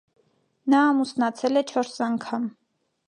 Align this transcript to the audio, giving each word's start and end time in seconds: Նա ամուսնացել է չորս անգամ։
Նա 0.73 0.79
ամուսնացել 0.93 1.61
է 1.61 1.63
չորս 1.75 1.93
անգամ։ 2.07 2.49